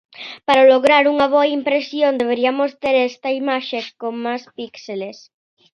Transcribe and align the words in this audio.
Para 0.47 0.67
lograr 0.73 1.03
unha 1.13 1.27
boa 1.33 1.47
impresión 1.57 2.11
deberiamos 2.21 2.71
ter 2.83 2.95
esta 3.09 3.29
imaxe 3.41 3.79
con 4.01 4.13
máis 4.25 4.43
píxeles. 4.57 5.17